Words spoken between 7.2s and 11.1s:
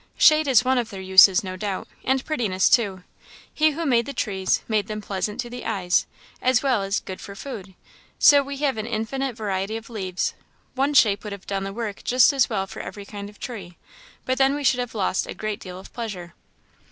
for food.' So we have an infinite variety of leaves; one